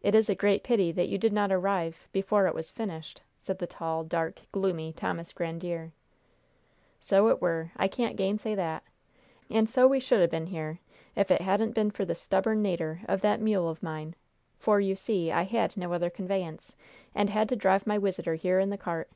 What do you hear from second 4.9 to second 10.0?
Thomas Grandiere. "So it were. I can't gainsay that. And so we